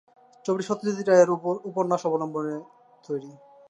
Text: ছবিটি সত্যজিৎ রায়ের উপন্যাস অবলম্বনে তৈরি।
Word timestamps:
ছবিটি 0.45 0.63
সত্যজিৎ 0.69 1.07
রায়ের 1.07 1.29
উপন্যাস 1.69 2.01
অবলম্বনে 2.07 2.55
তৈরি। 3.03 3.29